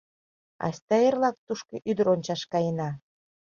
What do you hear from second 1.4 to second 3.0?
тушко ӱдыр ончаш каена!